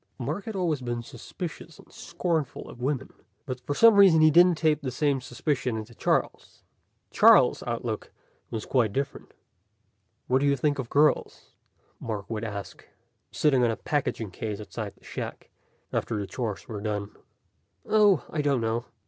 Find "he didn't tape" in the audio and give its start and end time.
4.19-4.81